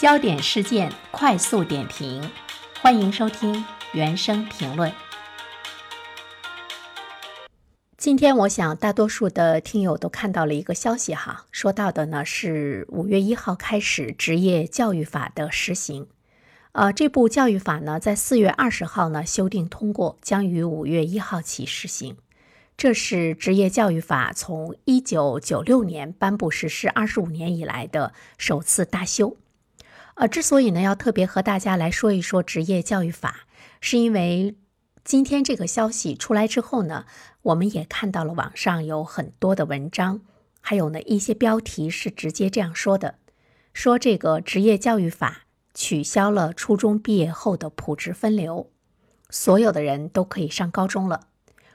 [0.00, 2.30] 焦点事件快速点评，
[2.80, 3.62] 欢迎收听
[3.92, 4.90] 原声评论。
[7.98, 16.06] 今天，我想大多数的听友都看到了一个消息哈，说到的呢是五月一号开始职业教育法的实行。
[16.72, 22.16] 呃，这部教育法呢，在四月二十号呢修订通过，将于五月一号起实行。
[22.78, 29.36] 这是职业教育法从一九九六年颁布实施二十五年以来的首次大修。
[30.20, 33.46] 呃，之所以呢要特别和大家来说一说职业教育法，
[33.80, 34.54] 是因为
[35.02, 37.06] 今天这个消息出来之后呢，
[37.40, 40.20] 我们也看到了网上有很多的文章，
[40.60, 43.14] 还有呢一些标题是直接这样说的：
[43.72, 48.68] 说这个职业教育法取消了初中毕业后的普职分流，
[49.30, 51.28] 所有的人都可以上高中了，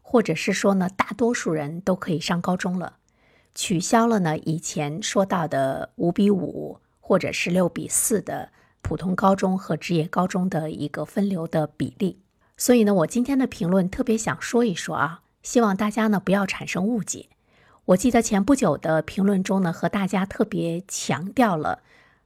[0.00, 2.98] 或者是说呢大多数人都可以上高中了，
[3.56, 6.78] 取消了呢以前说到的五比五。
[7.08, 8.50] 或者是六比四的
[8.82, 12.20] 普通高中和职业高中的一个分流的比例，
[12.58, 17.30] 所以呢，我今天的评论特别想说一说啊，希望大家呢不要产生误解。
[17.86, 21.80] 我记得前不久的评论中呢，和大家特别强调了，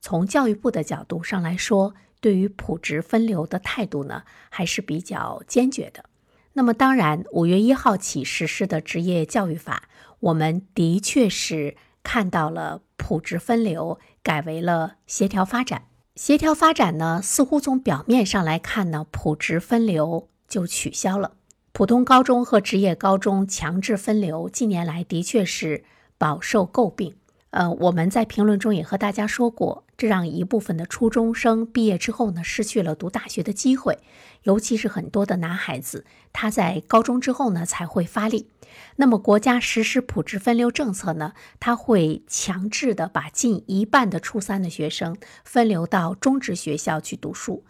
[0.00, 6.04] 从教育部的角度上来说，对于普职分流的态度呢还是比较坚决的。
[6.52, 9.88] 那么当然，五月一号起实施的职业教育法，
[10.20, 13.98] 我们的确是看到了普职分流。
[14.28, 15.84] 改为了协调发展。
[16.14, 21.32] 协调发展呢，似乎从表面上来看呢，普职分流就取消了。
[21.72, 25.82] 普通高中和职业高中强制分流，近年来的确是
[26.18, 27.16] 饱受诟病。
[27.52, 33.98] 呃，我们在评论中也和大家说过，这让一部分的初中生毕业之后呢，失去了读大学的机会。
[34.44, 38.48] 尤其是很多的男孩子，他在高中之后呢才会发力。
[38.94, 47.64] 那么，国家实施普职分流政策呢，他会强制的把近一半的初三的学生分流到中职学校去读书。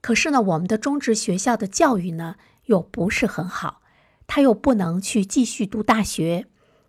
[0.00, 3.82] 可是呢，我们的中职学校的教育呢又不是很好，
[4.26, 6.46] 他又不能去继续读大学，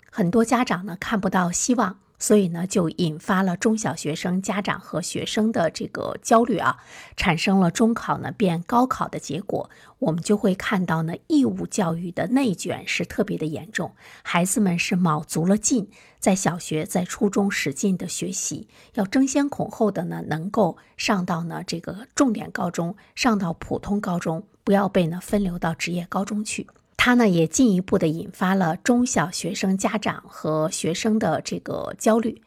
[0.10, 2.00] 很多家长呢看不到希望。
[2.20, 6.78] 所以呢，就引发了中小学生家长和学生的这个焦虑啊，
[7.16, 9.70] 产生了中考呢变高考的结果。
[10.00, 15.90] 我们就会看到呢，义务教育的内卷是特别的严重，孩子们是卯足了劲，
[16.20, 26.68] 在小学、在初中使劲的学习，要争先恐后的呢，能够上到呢这个重点高中，上到普通高中，不要被呢分流到职业高中去。
[26.98, 32.42] 它呢也进一步的引发了中小学生家长和学生的这个焦虑。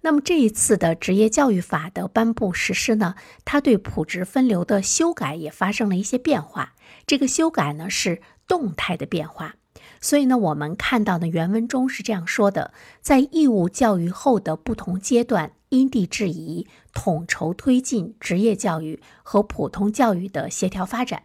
[0.00, 6.74] 那么这一次的职业教育法的颁布实施呢，它对普职分流的修改也发生了一些变化。
[7.06, 9.56] 这个修改呢是动态的变化，
[10.00, 21.24] 所以呢我们看到的原文中是这样说的：在义务教育后的不同阶段，因地制宜，统筹推进职业教育和普通教育的协调发展。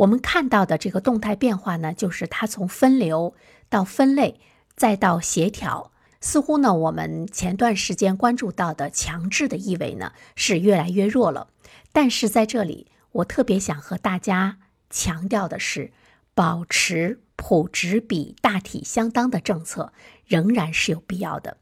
[0.00, 3.34] 我们看到的这个动态变化呢，就是它从分流
[3.68, 4.40] 到分类，
[4.74, 11.48] 再到协调，似乎呢，我们前段时间关注到的强制的意味呢，是越来越弱了。
[11.92, 15.92] 但是在这里，我特别想和大家强调的是，
[16.34, 19.92] 保持普职比大体相当的政策
[20.24, 21.58] 仍然是有必要的。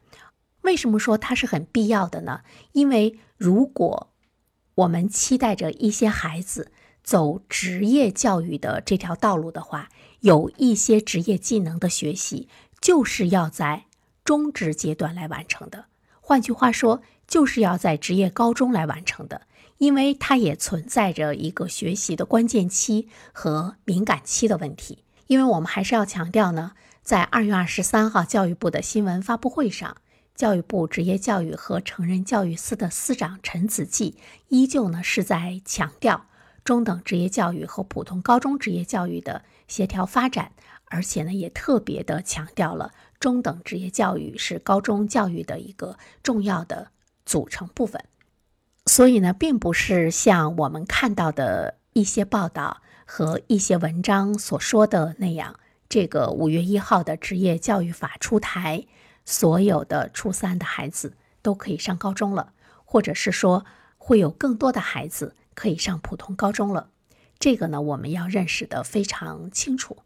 [0.60, 2.42] 为什么说它是很必要的呢？
[2.70, 4.12] 因为如果
[4.76, 6.70] 我们期待着一些孩子，
[7.08, 9.88] 走职业教育的这条道路的话，
[10.20, 12.50] 有一些职业技能的学习
[12.82, 13.86] 就是要在
[14.26, 15.86] 中职阶段来完成的。
[16.20, 19.46] 换句话说，就是要在职业高中来完成的，
[19.78, 25.02] 因为它也存在着一个学习的关键期和敏感期的问题。
[25.28, 29.96] 因为我们还是要强调呢，在二月二十三号教育部的新闻发布会上，
[30.34, 34.14] 教育部职业教育和成人教育司的司长陈子骥
[34.48, 36.26] 依旧呢是在强调。
[36.68, 40.52] 中等职业教育和普通高中职业教育的协调发展，
[40.84, 46.90] 而且呢，也特别的强调了中等职业教育是高中教育的一个重要的
[47.24, 48.04] 组成部分。
[48.84, 55.58] 所以呢，并不是像我们看到的一些报道和一些文章所说的那样，
[55.88, 58.84] 这个五月一号的职业教育法出台，
[59.24, 62.52] 所有的初三的孩子都可以上高中了，
[62.84, 63.64] 或者是说
[63.96, 65.34] 会有更多的孩子。
[65.58, 66.90] 可以上普通高中了，
[67.40, 69.96] 这个呢，我们要认识的非常清楚。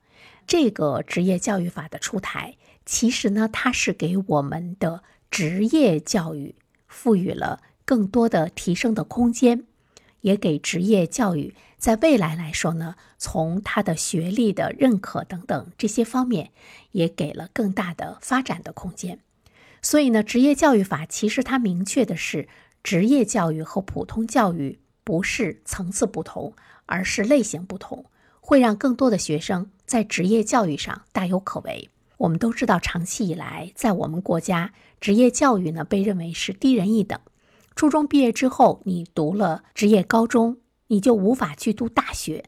[0.46, 2.56] 这个职业教育法的出台，
[2.86, 6.54] 其实呢，它是给我们的职业教育
[6.88, 9.64] 赋予了更多的提升的空间，
[10.22, 16.50] 也给职业教育在未来来说呢，从它的学历的认可等等这些方面，
[16.92, 19.18] 也给了更大的发展的空间。
[19.82, 22.48] 所以呢，职业教育法其实它明确的是。
[22.84, 26.54] 职业教育和普通教育不是层次不同，
[26.86, 28.04] 而是类型不同，
[28.40, 31.90] 会让更多的学生在职业教育上大有可为。
[32.18, 37.18] 我们都知道，长期以来，在我们国家，职业教育呢被认为是低人一等。
[37.74, 42.44] 初中毕业之后，你读了职业高中，你就无法去读大学。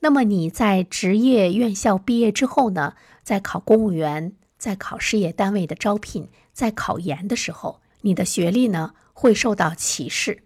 [0.00, 10.42] 那么你在职业院校毕业之后呢，在考公务员、在考事业单位的招聘、在考研的时候，你的学历呢会受到歧视。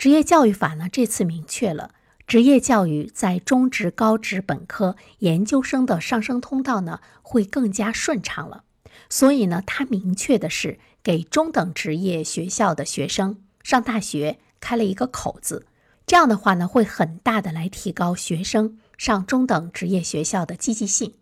[0.00, 1.90] 职业教育法呢这次明确了。
[2.26, 8.64] 职业教育在中职、高职、本科、研究生的上升通道呢，会更加顺畅了。
[9.10, 15.66] 所以呢，它明确的是给中等职业学校的学生上大学开了一个口子。
[16.06, 21.12] 这样的话呢，会很大的来提高学生上中等职业学校的积极性。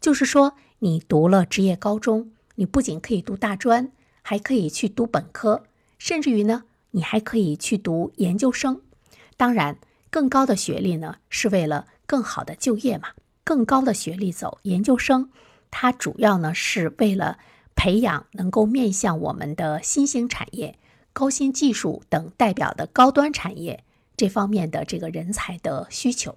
[0.00, 3.90] 就是说，你读了职业高中，你不仅可以读大专，
[4.22, 5.64] 还可以去读本科，
[5.98, 6.62] 甚至于呢，
[6.92, 8.80] 你还可以去读研究生。
[9.36, 9.78] 当然。
[10.12, 13.10] 更高的学历呢，是为了更好的就业嘛？
[13.44, 15.30] 更高的学历走研究生，
[15.70, 17.38] 它主要呢是为了
[17.76, 20.76] 培养能够面向我们的新兴产业、
[21.12, 23.84] 高新技术等代表的高端产业
[24.16, 26.36] 这方面的这个人才的需求。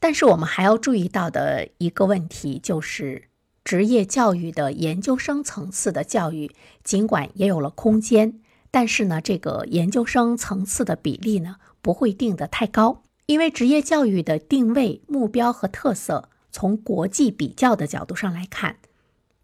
[0.00, 3.28] 但是我们还要注意到的一个问题就是，
[3.62, 6.50] 职业教育的研究生层次的教育，
[6.82, 8.40] 尽管也有了空间，
[8.74, 11.58] 但是呢，这个研究生层次的比例呢？
[11.80, 18.78] 不会定得太高，因为职业教育的定位、目标和特色，从国际比较的角度上来看，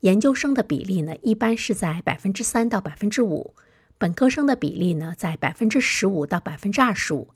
[0.00, 3.54] 研究生的比例呢，一般是在百分之三到百分之五，
[3.98, 7.28] 本科生的比例呢，在百分之十五到百分之二十五，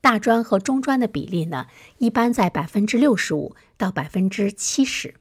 [0.00, 1.66] 大专和中专的比例呢，
[1.98, 5.16] 一般在百分之六十五到百分之七十。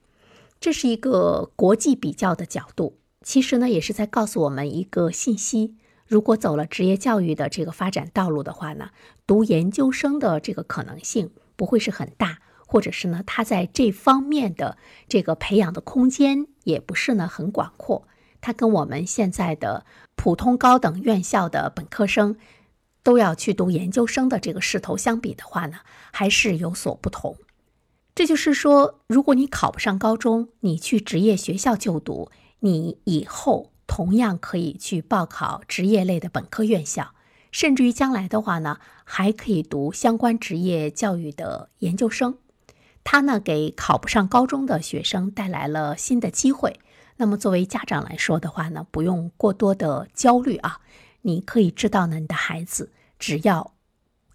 [0.59, 5.73] 这是一个国际比较的角度，其实呢，也是在告诉我们一个信息。
[6.09, 8.89] 如果走了职业教育的这个发展道路的话呢，
[9.27, 18.07] 读研究生的这个可能性不会是很大，或者是呢，他在这方面的这个培养的空间也不是呢很广阔。
[18.41, 19.85] 他跟我们现在的
[20.15, 22.37] 普通高等院校的本科生
[23.03, 25.77] 都要去读研究生的这个势头相比的话呢，
[26.11, 27.37] 还是有所不同。
[28.15, 33.71] 这就是说，如果你考不上高中，你去职业学校就读，你以后。
[33.89, 37.09] 同样可以去报考职业类的本科院校，
[37.51, 42.37] 甚至于将来的话呢，还可以读相关职业教育的研究生。
[43.03, 46.79] 它呢，给考不上高中的学生带来了新的机会。
[47.17, 50.81] 那么，作为家长来说的话呢，不用过多的焦虑啊。
[51.23, 53.73] 你可以知道呢，你的孩子只要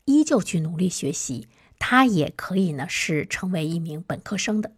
[0.05, 1.47] 依旧去努力学习，
[1.79, 4.73] 他也可以呢是成为一名本科生的。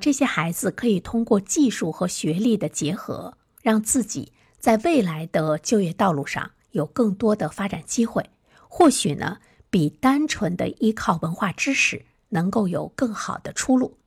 [0.00, 3.38] 这些孩子可以通过技术和学历的结合。
[3.66, 8.30] 让自己在未来的就业道路上有更多的发展机会，
[8.68, 9.38] 或许呢，
[9.70, 13.98] 比单纯的依靠文化知识能够有更好的出路。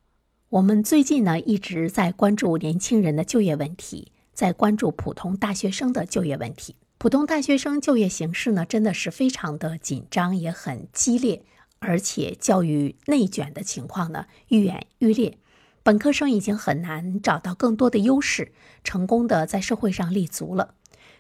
[0.47, 6.77] 我们最近呢一直在关注年轻人的就业问题，在关注普通大学生的就业问题。
[6.97, 11.43] 普通大学生就业形势呢真的是非常的紧张，也很激烈，
[11.79, 15.37] 而且教育内卷的情况呢愈演愈烈。
[15.83, 18.51] 本科生已经很难找到更多的优势，
[18.83, 20.75] 成功的在社会上立足了。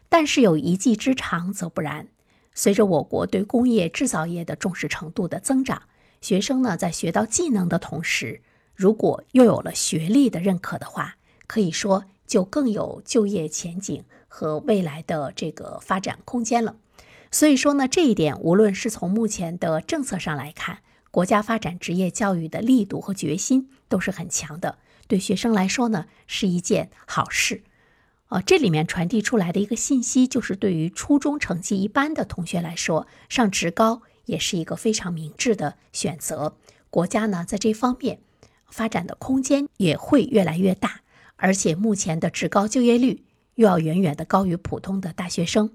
[0.09, 2.07] 但是有一技之长则不然。
[2.53, 5.83] 随着我国对工业制造业的重视程度的增长，
[6.19, 8.41] 学生呢在学到技能的同时，
[8.75, 11.15] 如果又有了学历的认可的话，
[11.47, 16.75] 可以说就更有就业前景和未来的这个发展空间了。
[17.31, 20.79] 所以说呢，这一点无论是从目前的政策上来看，
[21.11, 27.63] 国家发展职业教育的力度和决心都是很强的，对学生来说呢是一件好事。
[28.27, 36.55] 呃，这里面传递出来的一个信息就是，对于初中成绩一般的同学来说，上职高也是一个非常明智的选择。
[36.91, 38.19] 国家呢在这方面
[38.67, 41.01] 发展的空间也会越来越大，
[41.37, 43.23] 而且目前的职高就业率
[43.55, 45.71] 又要远远的高于普通的大学生，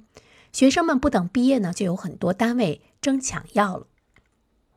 [0.53, 3.89] 学生们不等毕业呢，就有很多单位争抢要了。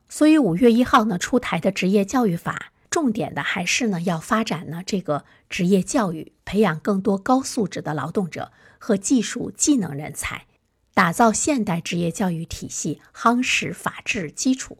[0.09, 10.45] 所以五月一号呢出台的职业教育法，重点的还是呢要发展呢这个职业教育，培养更多高素质的劳动者和技术技能人才，
[10.93, 14.77] 打造现代职业教育体系，夯实法治基础。